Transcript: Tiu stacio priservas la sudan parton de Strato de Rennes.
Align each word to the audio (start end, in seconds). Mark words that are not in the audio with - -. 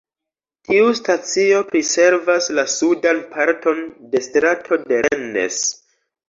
Tiu 0.67 0.85
stacio 0.99 1.59
priservas 1.71 2.47
la 2.61 2.65
sudan 2.77 3.21
parton 3.35 3.83
de 4.15 4.23
Strato 4.29 4.81
de 4.89 5.03
Rennes. 5.09 5.61